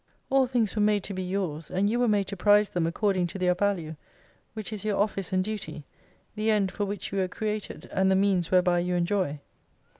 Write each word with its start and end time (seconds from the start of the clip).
All 0.31 0.47
things 0.47 0.75
were 0.75 0.81
made 0.81 1.03
to 1.03 1.13
be 1.13 1.21
yours, 1.21 1.69
and 1.69 1.87
you 1.87 1.99
were 1.99 2.07
made 2.07 2.25
to 2.29 2.35
prize 2.35 2.69
them 2.69 2.87
according 2.87 3.27
to 3.27 3.37
their 3.37 3.53
value: 3.53 3.97
which 4.55 4.73
is 4.73 4.83
your 4.83 4.97
office 4.97 5.31
and 5.31 5.43
duty, 5.43 5.85
the 6.33 6.49
end 6.49 6.71
for 6.71 6.85
which 6.85 7.11
you 7.11 7.19
were 7.19 7.27
created, 7.27 7.87
and 7.93 8.09
the 8.09 8.15
means 8.15 8.49
whereby 8.49 8.79
you 8.79 8.95
enjoy. 8.95 9.41